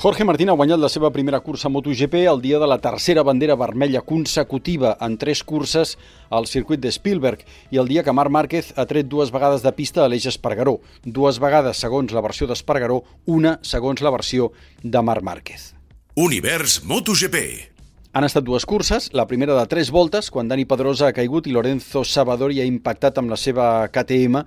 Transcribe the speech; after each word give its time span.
Jorge 0.00 0.24
Martín 0.24 0.48
ha 0.48 0.54
guanyat 0.56 0.80
la 0.80 0.88
seva 0.88 1.10
primera 1.12 1.42
cursa 1.44 1.68
MotoGP 1.68 2.22
el 2.30 2.38
dia 2.40 2.56
de 2.58 2.64
la 2.64 2.78
tercera 2.80 3.20
bandera 3.20 3.52
vermella 3.60 4.00
consecutiva 4.00 4.94
en 5.04 5.18
tres 5.20 5.42
curses 5.44 5.98
al 6.30 6.46
circuit 6.48 6.80
de 6.80 6.88
Spielberg 6.88 7.42
i 7.68 7.76
el 7.82 7.90
dia 7.90 8.00
que 8.00 8.14
Marc 8.16 8.32
Márquez 8.32 8.70
ha 8.80 8.86
tret 8.88 9.10
dues 9.12 9.28
vegades 9.28 9.60
de 9.60 9.74
pista 9.76 10.00
a 10.00 10.08
l'Eix 10.08 10.24
Espargaró. 10.30 10.78
Dues 11.04 11.36
vegades 11.36 11.84
segons 11.84 12.16
la 12.16 12.24
versió 12.24 12.48
d'Espargaró, 12.48 13.02
una 13.26 13.58
segons 13.60 14.00
la 14.00 14.14
versió 14.16 14.54
de 14.80 15.02
Marc 15.04 15.20
Márquez. 15.20 15.74
Univers 16.16 16.80
MotoGP. 16.80 17.69
Han 18.12 18.24
estat 18.26 18.42
dues 18.42 18.64
curses, 18.66 19.04
la 19.14 19.22
primera 19.30 19.54
de 19.54 19.62
tres 19.70 19.92
voltes, 19.94 20.32
quan 20.34 20.48
Dani 20.50 20.64
Pedrosa 20.66 21.06
ha 21.06 21.14
caigut 21.14 21.46
i 21.46 21.52
Lorenzo 21.54 22.00
Savadori 22.02 22.56
ha 22.58 22.64
impactat 22.66 23.20
amb 23.20 23.30
la 23.30 23.36
seva 23.38 23.86
KTM 23.86 24.40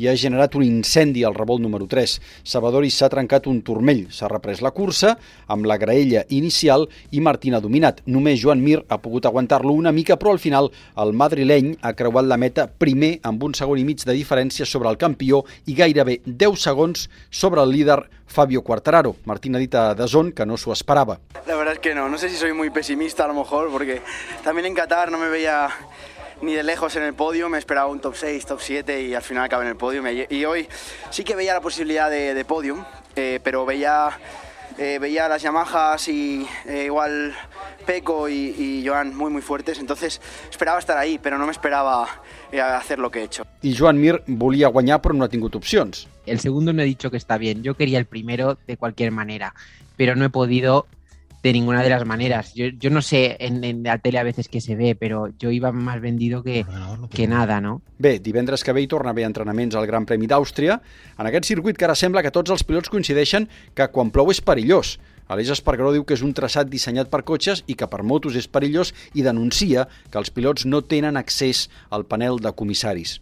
i 0.00 0.06
ha 0.08 0.14
generat 0.16 0.54
un 0.56 0.64
incendi 0.64 1.20
al 1.20 1.36
revolt 1.36 1.60
número 1.60 1.84
3. 1.84 2.14
Savadori 2.40 2.88
s'ha 2.88 3.10
trencat 3.12 3.50
un 3.52 3.58
turmell, 3.60 4.06
s'ha 4.08 4.30
reprès 4.32 4.62
la 4.64 4.70
cursa 4.72 5.10
amb 5.52 5.68
la 5.68 5.76
graella 5.76 6.22
inicial 6.32 6.86
i 7.12 7.20
Martín 7.20 7.52
ha 7.52 7.60
dominat. 7.60 8.00
Només 8.06 8.40
Joan 8.40 8.64
Mir 8.64 8.80
ha 8.88 8.96
pogut 9.04 9.28
aguantar-lo 9.28 9.76
una 9.76 9.92
mica, 9.92 10.16
però 10.16 10.32
al 10.32 10.40
final 10.40 10.70
el 10.96 11.12
madrileny 11.12 11.74
ha 11.82 11.92
creuat 11.92 12.24
la 12.24 12.40
meta 12.40 12.64
primer 12.64 13.18
amb 13.28 13.44
un 13.44 13.52
segon 13.52 13.76
i 13.76 13.84
mig 13.84 14.06
de 14.08 14.16
diferència 14.16 14.64
sobre 14.64 14.88
el 14.88 14.96
campió 14.96 15.44
i 15.68 15.76
gairebé 15.76 16.22
10 16.24 16.64
segons 16.64 17.10
sobre 17.28 17.60
el 17.60 17.76
líder 17.76 18.00
Fabio 18.24 18.64
Quartararo. 18.64 19.16
Martín 19.26 19.54
ha 19.54 19.60
dit 19.60 19.74
a 19.76 19.92
Dazón 19.92 20.32
que 20.32 20.46
no 20.48 20.56
s'ho 20.56 20.72
esperava. 20.72 21.20
La 21.46 21.56
verdad 21.56 21.74
es 21.74 21.80
que 21.80 21.94
no, 21.94 22.08
no 22.08 22.16
sé 22.16 22.30
si 22.30 22.36
soy 22.36 22.54
muy 22.54 22.70
pesimista 22.70 23.01
a 23.18 23.26
lo 23.26 23.34
mejor, 23.34 23.70
porque 23.70 24.00
también 24.44 24.66
en 24.66 24.74
Qatar 24.74 25.10
no 25.10 25.18
me 25.18 25.28
veía 25.28 25.68
ni 26.40 26.54
de 26.54 26.62
lejos 26.62 26.94
en 26.96 27.02
el 27.02 27.14
podio, 27.14 27.48
me 27.48 27.58
esperaba 27.58 27.88
un 27.88 28.00
top 28.00 28.14
6, 28.16 28.46
top 28.46 28.60
7 28.60 29.02
y 29.02 29.14
al 29.14 29.22
final 29.22 29.44
acabé 29.44 29.64
en 29.64 29.70
el 29.70 29.76
podio. 29.76 30.02
Y 30.28 30.44
hoy 30.44 30.68
sí 31.10 31.24
que 31.24 31.34
veía 31.36 31.54
la 31.54 31.60
posibilidad 31.60 32.10
de, 32.10 32.34
de 32.34 32.44
podium, 32.44 32.84
eh, 33.16 33.40
pero 33.42 33.64
veía, 33.66 34.10
eh, 34.78 34.98
veía 35.00 35.28
las 35.28 35.42
Yamahas 35.42 36.08
y 36.08 36.46
eh, 36.66 36.84
igual 36.86 37.34
Peco 37.86 38.28
y, 38.28 38.54
y 38.56 38.86
Joan 38.86 39.14
muy 39.16 39.30
muy 39.30 39.42
fuertes, 39.42 39.78
entonces 39.78 40.20
esperaba 40.50 40.78
estar 40.78 40.96
ahí, 40.96 41.18
pero 41.18 41.38
no 41.38 41.46
me 41.46 41.52
esperaba 41.52 42.08
eh, 42.50 42.60
hacer 42.60 42.98
lo 42.98 43.10
que 43.10 43.20
he 43.20 43.24
hecho. 43.24 43.44
I 43.62 43.74
Joan 43.76 43.98
Mir 44.00 44.22
volia 44.26 44.68
guanyar 44.68 45.00
però 45.00 45.14
no 45.14 45.24
ha 45.24 45.28
tingut 45.28 45.54
opcions. 45.54 46.08
El 46.26 46.38
segundo 46.40 46.72
me 46.72 46.82
ha 46.82 46.86
dicho 46.86 47.10
que 47.10 47.16
está 47.16 47.38
bien. 47.38 47.62
Yo 47.62 47.74
quería 47.74 47.98
el 47.98 48.06
primero 48.06 48.58
de 48.66 48.76
cualquier 48.76 49.10
manera, 49.10 49.54
pero 49.96 50.14
no 50.16 50.24
he 50.24 50.30
podido 50.30 50.86
de 51.42 51.52
ninguna 51.52 51.82
de 51.82 51.90
las 51.90 52.06
maneras. 52.06 52.54
Yo, 52.54 52.66
yo 52.66 52.90
no 52.90 53.02
sé 53.02 53.36
en, 53.40 53.64
en 53.64 53.82
la 53.82 53.98
tele 53.98 54.18
a 54.18 54.22
veces 54.22 54.48
que 54.48 54.60
se 54.60 54.76
ve, 54.76 54.94
pero 54.94 55.28
yo 55.38 55.50
iba 55.50 55.72
más 55.72 56.00
vendido 56.00 56.42
que, 56.42 56.64
que 57.12 57.26
nada, 57.26 57.60
¿no? 57.60 57.82
Bé, 57.98 58.20
divendres 58.20 58.62
que 58.62 58.72
ve 58.72 58.82
hi 58.82 58.86
torna 58.86 59.10
a 59.10 59.12
haver 59.12 59.24
entrenaments 59.24 59.74
al 59.74 59.86
Gran 59.86 60.06
Premi 60.06 60.28
d'Àustria, 60.30 60.80
en 61.18 61.26
aquest 61.26 61.46
circuit 61.50 61.76
que 61.76 61.86
ara 61.86 61.96
sembla 61.98 62.22
que 62.22 62.30
tots 62.34 62.50
els 62.50 62.62
pilots 62.64 62.90
coincideixen 62.90 63.48
que 63.74 63.88
quan 63.90 64.10
plou 64.14 64.30
és 64.30 64.40
perillós. 64.40 64.98
Aleix 65.32 65.50
Espargaró 65.54 65.90
diu 65.94 66.04
que 66.04 66.14
és 66.14 66.22
un 66.22 66.34
traçat 66.36 66.68
dissenyat 66.70 67.08
per 67.10 67.22
cotxes 67.24 67.62
i 67.66 67.74
que 67.78 67.86
per 67.88 68.02
motos 68.04 68.36
és 68.36 68.46
perillós 68.48 68.92
i 69.14 69.22
denuncia 69.24 69.86
que 70.10 70.18
els 70.20 70.30
pilots 70.30 70.66
no 70.68 70.82
tenen 70.84 71.16
accés 71.16 71.68
al 71.90 72.04
panel 72.04 72.38
de 72.42 72.52
comissaris. 72.52 73.18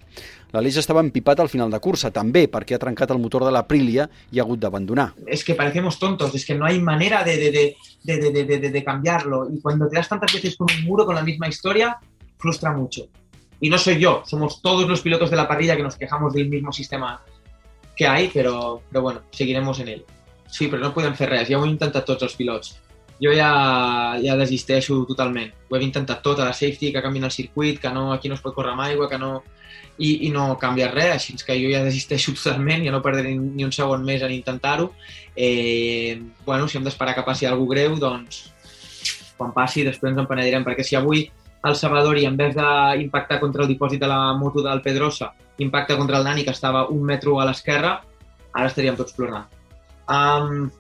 L'Aleix 0.53 0.77
estava 0.81 1.01
empipat 1.05 1.39
al 1.39 1.49
final 1.49 1.71
de 1.71 1.79
cursa, 1.79 2.11
també 2.11 2.49
perquè 2.51 2.75
ha 2.75 2.81
trencat 2.83 3.13
el 3.15 3.21
motor 3.23 3.45
de 3.47 3.53
l'Aprilia 3.55 4.09
i 4.33 4.41
ha 4.41 4.43
hagut 4.43 4.59
d'abandonar. 4.59 5.13
es 5.27 5.45
que 5.45 5.55
parecemos 5.55 5.99
tontos, 6.01 6.35
es 6.35 6.45
que 6.45 6.57
no 6.57 6.65
hay 6.67 6.81
manera 6.81 7.23
de, 7.23 7.37
de, 7.37 7.51
de, 7.53 7.77
de, 8.03 8.31
de, 8.33 8.45
de, 8.45 8.59
de- 8.59 8.71
de 8.71 8.85
cambiarlo. 8.85 9.49
Y 9.53 9.61
cuando 9.61 9.89
te 9.89 9.97
das 9.97 10.09
tantas 10.09 10.33
veces 10.33 10.57
con 10.57 10.67
un 10.77 10.85
muro, 10.85 11.07
con 11.07 11.15
la 11.15 11.23
misma 11.23 11.47
historia, 11.49 11.99
frustra 12.39 12.73
mucho. 12.73 13.07
Y 13.61 13.71
no 13.71 13.79
soy 13.79 14.01
yo, 14.01 14.23
somos 14.27 14.61
todos 14.61 14.89
los 14.89 15.01
pilotos 15.03 15.31
de 15.31 15.37
la 15.37 15.47
parrilla 15.47 15.77
que 15.77 15.83
nos 15.85 15.97
quejamos 15.97 16.33
del 16.35 16.49
mismo 16.49 16.73
sistema 16.73 17.23
que 17.95 18.07
hay, 18.09 18.31
pero, 18.35 18.83
però 18.91 19.03
bueno, 19.03 19.21
seguiremos 19.31 19.79
en 19.81 19.89
ell. 19.89 20.05
Sí, 20.51 20.69
però 20.69 20.83
no 20.83 20.95
podem 20.95 21.15
fer 21.19 21.31
res, 21.31 21.49
ja 21.49 21.59
ho 21.59 21.65
hem 21.65 21.75
intentat 21.77 22.07
tots 22.09 22.27
els 22.27 22.37
pilots. 22.37 22.75
Jo 23.21 23.33
ja, 23.37 23.51
ja 24.23 24.37
desisteixo 24.41 25.03
totalment. 25.09 25.53
Ho 25.69 25.77
hem 25.77 25.87
intentat 25.87 26.23
tot, 26.25 26.41
a 26.41 26.49
la 26.49 26.57
safety, 26.57 26.91
que 26.93 27.03
canvien 27.05 27.29
el 27.29 27.35
circuit, 27.35 27.79
que 27.81 27.91
no, 27.93 28.11
aquí 28.15 28.29
no 28.29 28.39
es 28.39 28.45
pot 28.45 28.55
córrer 28.57 28.75
amb 28.75 28.89
aigua, 28.89 29.09
que 29.09 29.19
no... 29.21 29.41
I, 30.01 30.25
i 30.25 30.31
no 30.33 30.55
canvia 30.57 30.87
res, 30.89 31.11
així 31.13 31.35
que 31.45 31.55
jo 31.61 31.69
ja 31.69 31.83
desisteixo 31.85 32.33
totalment, 32.39 32.87
ja 32.87 32.93
no 32.95 33.03
perdré 33.05 33.35
ni, 33.37 33.67
un 33.67 33.73
segon 33.77 34.07
més 34.07 34.25
en 34.25 34.33
intentar-ho. 34.33 34.89
Eh, 35.37 36.17
bueno, 36.47 36.69
si 36.69 36.79
hem 36.79 36.87
d'esperar 36.87 37.13
que 37.19 37.27
passi 37.27 37.45
alguna 37.47 37.75
greu, 37.75 37.99
doncs 38.01 38.47
quan 39.37 39.53
passi 39.57 39.85
després 39.85 40.15
ens 40.15 40.23
en 40.25 40.29
penedirem, 40.29 40.65
perquè 40.65 40.85
si 40.85 40.97
avui 40.97 41.27
el 41.69 41.77
Salvadori, 41.77 42.25
en 42.25 42.37
vez 42.41 42.57
d'impactar 42.57 43.41
contra 43.41 43.65
el 43.65 43.69
dipòsit 43.69 44.01
de 44.01 44.09
la 44.09 44.33
moto 44.41 44.65
del 44.65 44.81
Pedrosa, 44.81 45.35
impacta 45.61 45.97
contra 46.01 46.19
el 46.19 46.25
Dani, 46.25 46.45
que 46.45 46.57
estava 46.57 46.87
un 46.89 47.05
metro 47.05 47.37
a 47.41 47.49
l'esquerra, 47.49 47.99
ara 48.53 48.69
estaríem 48.73 48.97
tots 48.97 49.13
plorant. 49.17 49.60
Um, 50.11 50.71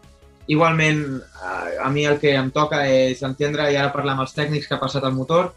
igualment, 0.51 1.21
a, 1.41 1.87
a 1.87 1.91
mi 1.95 2.05
el 2.05 2.19
que 2.19 2.35
em 2.35 2.51
toca 2.51 2.83
és 2.91 3.23
entendre 3.23 3.69
i 3.71 3.77
ara 3.79 3.93
parlar 3.95 4.17
amb 4.17 4.25
els 4.27 4.35
tècnics 4.35 4.67
que 4.67 4.75
ha 4.75 4.81
passat 4.83 5.05
el 5.07 5.15
motor. 5.15 5.53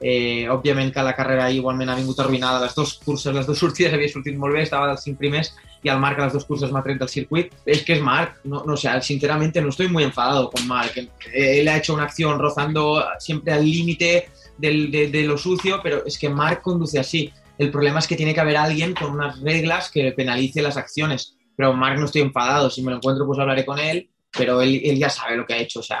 Eh, 0.00 0.46
òbviament 0.48 0.92
que 0.94 1.02
la 1.02 1.12
carrera 1.16 1.48
igualment 1.50 1.90
ha 1.90 1.96
vingut 1.98 2.20
arruïnada. 2.22 2.60
Les 2.62 2.74
dues 2.74 2.94
curses, 3.04 3.34
les 3.34 3.46
dues 3.46 3.58
sortides 3.58 3.92
havia 3.92 4.08
sortit 4.08 4.36
molt 4.38 4.54
bé, 4.54 4.62
estava 4.62 4.86
dels 4.86 5.02
cinc 5.02 5.18
primers 5.18 5.52
y 5.82 5.88
al 5.90 6.00
Marc 6.00 6.18
a 6.18 6.24
las 6.24 6.32
dos 6.32 6.44
cursos 6.44 6.72
m'ha 6.72 6.82
tret 6.82 6.98
del 6.98 7.08
circuit. 7.08 7.52
Es 7.66 7.82
que 7.84 7.94
es 7.94 8.00
Marc, 8.02 8.38
no, 8.44 8.64
no 8.64 8.76
sé, 8.76 8.90
sinceramente 9.02 9.60
no 9.60 9.68
estoy 9.68 9.88
muy 9.88 10.04
enfadado 10.04 10.50
con 10.50 10.66
Marc. 10.68 10.96
Eh, 10.96 11.60
Él 11.60 11.68
ha 11.68 11.76
hecho 11.76 11.94
una 11.94 12.04
acción 12.04 12.38
rozando 12.38 13.04
siempre 13.18 13.52
al 13.52 13.64
límite 13.64 14.28
del- 14.56 14.90
de, 14.90 15.08
de 15.08 15.22
lo 15.24 15.36
sucio, 15.36 15.80
pero 15.82 16.04
es 16.06 16.16
que 16.18 16.28
Marc 16.28 16.62
conduce 16.62 16.98
así. 16.98 17.32
El 17.58 17.70
problema 17.72 17.98
es 17.98 18.06
que 18.06 18.16
tiene 18.16 18.32
que 18.34 18.40
haber 18.40 18.56
alguien 18.56 18.94
con 18.94 19.10
unas 19.10 19.40
reglas 19.40 19.90
que 19.90 20.12
penalice 20.12 20.62
las 20.62 20.76
acciones. 20.76 21.34
Pero 21.58 21.72
Marc 21.74 21.98
no 21.98 22.04
estoy 22.04 22.20
enfadado, 22.22 22.70
si 22.70 22.82
me 22.82 22.92
lo 22.92 22.98
encuentro 22.98 23.26
pues 23.26 23.40
hablaré 23.40 23.66
con 23.66 23.80
él, 23.80 24.08
pero 24.30 24.62
él, 24.62 24.80
él 24.84 24.96
ya 24.96 25.10
sabe 25.10 25.36
lo 25.36 25.44
que 25.44 25.54
ha 25.54 25.58
hecho, 25.58 25.80
o 25.80 25.82
sea... 25.82 26.00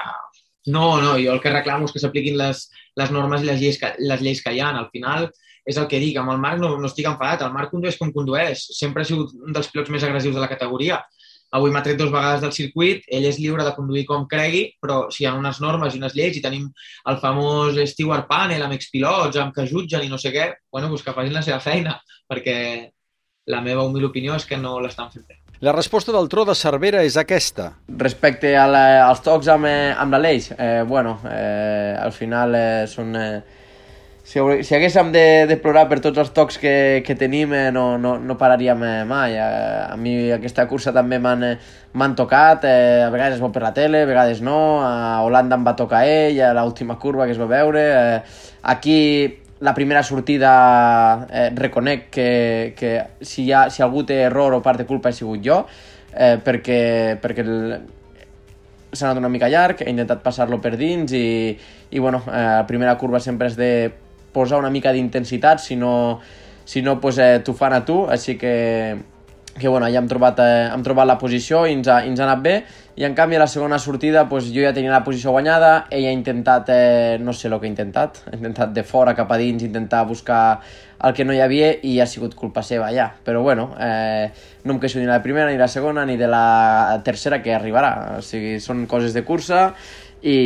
No, 0.66 1.00
no, 1.00 1.12
jo 1.14 1.32
el 1.32 1.40
que 1.40 1.50
reclamo 1.50 1.86
és 1.88 1.94
que 1.94 2.00
s'apliquin 2.02 2.36
les, 2.36 2.58
les 3.00 3.12
normes 3.14 3.42
i 3.42 3.46
les 3.48 3.60
lleis, 3.60 3.78
que, 3.80 3.88
les 4.04 4.20
lleis 4.20 4.42
que 4.44 4.52
hi 4.52 4.60
ha. 4.60 4.68
Al 4.76 4.90
final, 4.92 5.30
és 5.64 5.78
el 5.80 5.86
que 5.88 6.00
dic, 6.02 6.18
amb 6.20 6.34
el 6.34 6.42
Marc 6.42 6.60
no, 6.60 6.74
no 6.80 6.90
estic 6.90 7.08
enfadat, 7.08 7.46
el 7.46 7.54
Marc 7.54 7.72
condueix 7.72 7.96
com 7.96 8.12
condueix, 8.12 8.66
sempre 8.76 9.02
ha 9.02 9.08
sigut 9.08 9.32
un 9.32 9.56
dels 9.56 9.70
pilots 9.72 9.94
més 9.94 10.04
agressius 10.04 10.36
de 10.36 10.44
la 10.44 10.50
categoria. 10.50 11.00
Avui 11.56 11.72
m'ha 11.72 11.80
tret 11.84 11.96
dues 11.96 12.12
vegades 12.12 12.44
del 12.44 12.52
circuit, 12.52 13.08
ell 13.08 13.24
és 13.24 13.40
lliure 13.40 13.64
de 13.64 13.72
conduir 13.72 14.04
com 14.10 14.28
cregui, 14.28 14.66
però 14.84 15.00
si 15.14 15.24
hi 15.24 15.30
ha 15.30 15.34
unes 15.38 15.62
normes 15.64 15.96
i 15.96 16.02
unes 16.02 16.16
lleis 16.18 16.36
i 16.36 16.44
tenim 16.44 16.68
el 17.08 17.20
famós 17.24 17.80
Stewart 17.94 18.28
Panel 18.28 18.66
amb 18.66 18.76
expilots, 18.76 19.40
amb 19.40 19.56
que 19.56 19.66
jutgen 19.72 20.04
i 20.04 20.12
no 20.12 20.20
sé 20.20 20.34
què, 20.36 20.50
bueno, 20.70 20.92
doncs 20.92 21.06
que 21.06 21.16
facin 21.16 21.40
la 21.40 21.44
seva 21.48 21.60
feina, 21.64 21.96
perquè 22.28 22.58
la 23.48 23.64
meva 23.64 23.88
humil 23.88 24.10
opinió 24.12 24.36
és 24.36 24.44
que 24.44 24.60
no 24.60 24.76
l'estan 24.84 25.08
fent 25.14 25.24
bé. 25.24 25.40
La 25.60 25.72
resposta 25.72 26.12
del 26.12 26.28
tro 26.30 26.44
de 26.46 26.54
Cervera 26.54 27.00
és 27.02 27.16
aquesta. 27.18 27.72
Respecte 27.98 28.52
a 28.54 28.68
la, 28.70 28.82
als 29.08 29.24
tocs 29.26 29.48
amb, 29.50 29.66
eh, 29.66 29.88
amb 29.90 30.14
l'Aleix, 30.14 30.52
eh, 30.54 30.84
bueno, 30.86 31.16
eh, 31.26 31.96
al 31.98 32.12
final 32.14 32.54
eh, 32.54 32.84
són... 32.86 33.16
Eh, 33.18 33.40
si, 34.22 34.38
si 34.62 34.76
haguéssim 34.76 35.10
de, 35.10 35.24
de 35.50 35.56
plorar 35.58 35.88
per 35.90 35.98
tots 36.04 36.20
els 36.22 36.30
tocs 36.36 36.60
que, 36.62 36.74
que 37.02 37.16
tenim, 37.18 37.56
eh, 37.58 37.72
no, 37.74 37.96
no, 37.98 38.14
no 38.22 38.36
pararíem 38.38 38.84
eh, 38.86 39.02
mai. 39.08 39.34
Eh, 39.34 39.82
a 39.88 39.98
mi 39.98 40.14
aquesta 40.36 40.68
cursa 40.70 40.94
també 40.94 41.18
m'han 41.18 42.14
tocat, 42.14 42.62
eh, 42.62 43.02
a 43.08 43.10
vegades 43.10 43.40
es 43.40 43.42
veu 43.42 43.50
per 43.50 43.64
la 43.66 43.74
tele, 43.74 44.04
a 44.06 44.10
vegades 44.12 44.44
no, 44.46 44.60
a 44.86 45.24
Holanda 45.26 45.58
em 45.58 45.66
va 45.66 45.74
tocar 45.74 46.04
ell, 46.06 46.38
a 46.38 46.54
l'última 46.60 47.00
curva 47.02 47.26
que 47.26 47.34
es 47.34 47.42
va 47.42 47.50
veure. 47.50 47.82
Eh, 47.82 48.48
aquí 48.76 48.98
la 49.60 49.74
primera 49.74 50.02
sortida 50.02 51.26
eh, 51.30 51.50
reconec 51.54 52.10
que, 52.10 52.74
que 52.76 53.02
si, 53.20 53.50
ha, 53.52 53.68
si 53.70 53.82
algú 53.82 54.04
té 54.06 54.22
error 54.28 54.54
o 54.54 54.62
part 54.62 54.78
de 54.78 54.86
culpa 54.86 55.10
he 55.10 55.16
sigut 55.16 55.42
jo, 55.44 55.64
eh, 56.14 56.36
perquè, 56.44 57.18
perquè 57.22 57.44
el, 57.44 57.56
s'ha 58.92 59.08
anat 59.08 59.20
una 59.20 59.30
mica 59.32 59.50
llarg, 59.50 59.82
he 59.82 59.90
intentat 59.90 60.22
passar-lo 60.22 60.60
per 60.62 60.76
dins 60.78 61.12
i, 61.12 61.56
i 61.90 61.98
bueno, 61.98 62.22
eh, 62.26 62.44
la 62.60 62.66
primera 62.70 62.96
curva 63.00 63.20
sempre 63.20 63.50
és 63.50 63.58
de 63.58 63.70
posar 64.32 64.60
una 64.62 64.70
mica 64.70 64.92
d'intensitat, 64.94 65.60
si 65.60 65.76
no, 65.76 66.20
si 66.64 66.82
no 66.82 66.98
pues, 67.00 67.18
eh, 67.18 67.40
t'ho 67.44 67.54
fan 67.56 67.74
a 67.74 67.84
tu, 67.84 68.04
així 68.06 68.38
que, 68.38 68.54
que 69.58 69.68
bueno, 69.68 69.88
ja 69.90 69.98
hem 70.00 70.08
trobat, 70.08 70.38
eh, 70.40 70.68
hem 70.72 70.82
trobat 70.86 71.08
la 71.08 71.18
posició 71.20 71.64
i 71.66 71.74
ens, 71.76 71.88
ha, 71.90 72.00
i 72.04 72.12
ens 72.12 72.20
ha 72.20 72.26
anat 72.26 72.42
bé, 72.44 72.54
i 72.98 73.04
en 73.06 73.14
canvi 73.14 73.36
a 73.36 73.42
la 73.42 73.46
segona 73.50 73.78
sortida 73.78 74.24
pues, 74.28 74.48
jo 74.54 74.64
ja 74.64 74.72
tenia 74.74 74.94
la 74.94 75.04
posició 75.06 75.34
guanyada, 75.34 75.86
ell 75.94 76.08
ha 76.08 76.14
intentat, 76.14 76.70
eh, 76.74 77.16
no 77.20 77.34
sé 77.36 77.48
el 77.50 77.58
que 77.58 77.68
ha 77.68 77.72
intentat, 77.72 78.22
ha 78.30 78.36
intentat 78.36 78.72
de 78.74 78.84
fora 78.86 79.14
cap 79.18 79.30
a 79.32 79.38
dins, 79.38 79.62
intentar 79.62 80.04
buscar 80.06 80.60
el 81.04 81.14
que 81.14 81.24
no 81.24 81.34
hi 81.34 81.40
havia 81.44 81.70
i 81.86 81.98
ha 82.00 82.08
sigut 82.10 82.34
culpa 82.34 82.64
seva 82.66 82.88
ja, 82.94 83.06
però 83.24 83.42
bueno, 83.44 83.70
eh, 83.78 84.30
no 84.64 84.74
em 84.74 84.80
queixo 84.82 84.98
ni 84.98 85.06
de 85.06 85.12
la 85.12 85.22
primera, 85.22 85.46
ni 85.50 85.58
de 85.58 85.62
la 85.62 85.70
segona, 85.70 86.04
ni 86.06 86.16
de 86.18 86.26
la 86.26 87.00
tercera 87.06 87.42
que 87.42 87.54
arribarà, 87.54 88.18
o 88.18 88.22
sigui, 88.24 88.58
són 88.60 88.86
coses 88.90 89.14
de 89.14 89.22
cursa 89.26 89.72
i, 90.22 90.36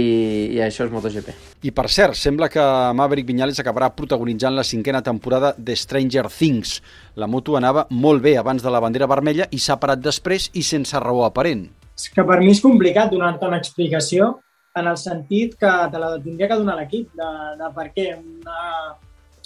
i 0.56 0.60
això 0.64 0.86
és 0.86 0.92
MotoGP. 0.92 1.32
I 1.62 1.70
per 1.74 1.86
cert, 1.92 2.16
sembla 2.18 2.48
que 2.52 2.62
Maverick 2.98 3.28
Viñales 3.28 3.60
acabarà 3.62 3.92
protagonitzant 3.94 4.56
la 4.56 4.64
cinquena 4.66 5.02
temporada 5.02 5.52
de 5.56 5.76
Stranger 5.76 6.26
Things. 6.32 6.80
La 7.16 7.28
moto 7.30 7.56
anava 7.56 7.86
molt 7.90 8.22
bé 8.24 8.36
abans 8.38 8.62
de 8.62 8.72
la 8.72 8.80
bandera 8.82 9.08
vermella 9.10 9.46
i 9.50 9.60
s'ha 9.62 9.78
parat 9.80 10.02
després 10.02 10.50
i 10.58 10.64
sense 10.66 10.98
raó 11.00 11.24
aparent. 11.26 11.68
És 11.96 12.08
que 12.10 12.24
per 12.26 12.40
mi 12.40 12.50
és 12.50 12.62
complicat 12.64 13.12
donar-te 13.12 13.46
una 13.46 13.60
explicació 13.60 14.34
en 14.74 14.88
el 14.88 14.96
sentit 14.96 15.54
que 15.60 15.70
te 15.92 16.00
la 16.00 16.16
tindria 16.22 16.48
que 16.48 16.58
donar 16.58 16.78
l'equip, 16.78 17.12
de, 17.16 17.30
de 17.60 17.68
per 17.76 17.90
què 17.92 18.06
una, 18.16 18.96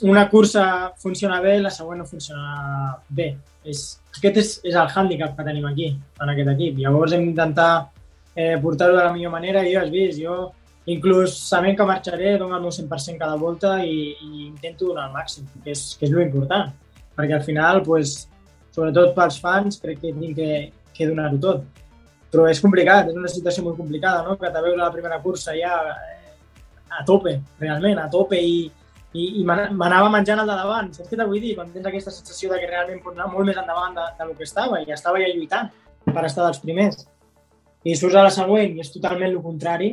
una 0.07 0.29
cursa 0.31 0.93
funciona 1.03 1.41
bé 1.43 1.57
i 1.59 1.65
la 1.65 1.73
següent 1.75 2.03
no 2.03 2.07
funciona 2.07 2.95
bé. 3.09 3.33
És, 3.67 3.99
aquest 4.17 4.41
és, 4.43 4.53
és 4.71 4.79
el 4.79 4.89
hàndicap 4.89 5.35
que 5.37 5.47
tenim 5.47 5.67
aquí, 5.67 5.91
en 6.23 6.33
aquest 6.33 6.53
equip. 6.55 6.79
Llavors 6.85 7.17
hem 7.17 7.27
d'intentar 7.27 7.71
eh, 8.37 8.59
portar-ho 8.63 8.95
de 8.95 9.03
la 9.03 9.13
millor 9.13 9.33
manera 9.33 9.65
i 9.67 9.75
has 9.75 9.91
vist, 9.91 10.21
jo 10.21 10.53
inclús 10.87 11.35
sabent 11.49 11.75
que 11.77 11.87
marxaré 11.89 12.37
dono 12.39 12.55
el 12.57 12.63
meu 12.63 12.71
100% 12.71 13.19
cada 13.19 13.35
volta 13.41 13.81
i, 13.83 14.13
i 14.23 14.47
intento 14.47 14.93
donar 14.93 15.09
el 15.09 15.17
màxim, 15.17 15.49
que 15.65 15.73
és, 15.73 15.89
que 15.99 16.07
és 16.07 16.15
important, 16.15 16.71
perquè 17.17 17.35
al 17.35 17.43
final, 17.43 17.83
pues, 17.83 18.29
sobretot 18.77 19.17
pels 19.17 19.41
fans, 19.43 19.81
crec 19.83 19.99
que 20.05 20.15
tinc 20.15 20.39
que, 20.39 20.51
que 20.95 21.09
donar-ho 21.09 21.41
tot. 21.43 21.65
Però 22.31 22.45
és 22.51 22.61
complicat, 22.61 23.11
és 23.11 23.19
una 23.19 23.33
situació 23.33 23.65
molt 23.65 23.81
complicada, 23.81 24.23
no? 24.27 24.37
que 24.39 24.51
te 24.53 24.63
veus 24.63 24.79
la 24.79 24.93
primera 24.93 25.19
cursa 25.25 25.57
ja 25.57 25.81
eh, 25.95 26.37
a 26.93 27.03
tope, 27.09 27.39
realment, 27.59 27.99
a 28.03 28.07
tope 28.13 28.39
i, 28.39 28.67
i, 29.17 29.27
i 29.41 29.45
m'anava 29.47 30.11
menjant 30.13 30.45
el 30.45 30.51
de 30.51 30.61
davant. 30.61 30.93
Saps 30.95 31.11
què 31.11 31.19
t'ho 31.19 31.27
vull 31.31 31.43
dir? 31.43 31.57
Quan 31.57 31.73
tens 31.75 31.89
aquesta 31.89 32.15
sensació 32.15 32.53
de 32.53 32.61
que 32.61 32.71
realment 32.71 33.03
pot 33.03 33.17
anar 33.17 33.31
molt 33.33 33.49
més 33.49 33.59
endavant 33.59 33.97
de, 33.97 34.07
de 34.21 34.29
lo 34.29 34.39
que 34.39 34.47
estava 34.47 34.83
i 34.85 34.95
estava 34.95 35.23
ja 35.23 35.33
lluitant 35.33 35.73
per 36.07 36.27
estar 36.29 36.45
dels 36.45 36.61
primers 36.63 37.07
i 37.87 37.95
surts 37.95 38.19
a 38.19 38.25
la 38.27 38.35
següent 38.35 38.75
i 38.75 38.83
és 38.83 38.91
totalment 38.91 39.31
el 39.31 39.43
contrari, 39.45 39.93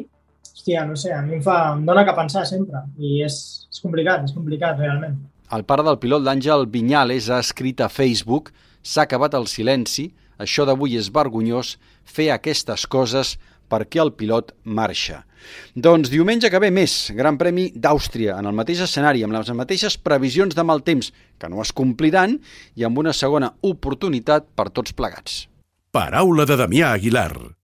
hòstia, 0.49 0.85
no 0.89 0.97
sé, 0.99 1.13
a 1.13 1.21
mi 1.21 1.37
em, 1.37 1.43
fa, 1.45 1.59
em 1.75 1.85
dona 1.85 2.05
que 2.07 2.15
pensar 2.17 2.45
sempre 2.49 2.81
i 2.97 3.21
és, 3.25 3.37
és 3.69 3.83
complicat, 3.83 4.25
és 4.25 4.33
complicat 4.33 4.81
realment. 4.81 5.19
El 5.53 5.65
pare 5.69 5.85
del 5.85 5.99
pilot, 6.01 6.23
l'Àngel 6.25 6.65
Vinyales, 6.73 7.29
ha 7.29 7.41
escrit 7.43 7.83
a 7.83 7.91
Facebook 7.91 8.49
«S'ha 8.81 9.05
acabat 9.05 9.37
el 9.37 9.45
silenci, 9.47 10.09
això 10.41 10.65
d'avui 10.65 10.97
és 10.97 11.11
vergonyós, 11.13 11.77
fer 12.03 12.31
aquestes 12.33 12.87
coses 12.89 13.37
perquè 13.69 14.01
el 14.01 14.13
pilot 14.17 14.55
marxa». 14.65 15.21
Doncs 15.75 16.09
diumenge 16.09 16.49
que 16.49 16.61
ve 16.63 16.69
més, 16.71 17.11
Gran 17.13 17.37
Premi 17.37 17.67
d'Àustria, 17.75 18.37
en 18.39 18.47
el 18.49 18.55
mateix 18.55 18.81
escenari, 18.85 19.25
amb 19.25 19.35
les 19.35 19.51
mateixes 19.53 19.99
previsions 19.99 20.55
de 20.55 20.63
mal 20.63 20.81
temps, 20.87 21.11
que 21.37 21.49
no 21.51 21.61
es 21.61 21.73
compliran, 21.75 22.37
i 22.79 22.87
amb 22.87 23.03
una 23.03 23.13
segona 23.13 23.51
oportunitat 23.61 24.47
per 24.55 24.71
tots 24.71 24.95
plegats. 24.95 25.43
Paraula 25.93 26.47
de 26.49 26.57
Damià 26.57 26.95
Aguilar. 26.95 27.53